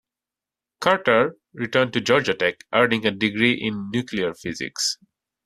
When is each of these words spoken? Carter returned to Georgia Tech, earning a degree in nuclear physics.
Carter 0.79 1.37
returned 1.53 1.93
to 1.93 2.01
Georgia 2.01 2.33
Tech, 2.33 2.63
earning 2.73 3.05
a 3.05 3.11
degree 3.11 3.53
in 3.53 3.91
nuclear 3.91 4.33
physics. 4.33 4.97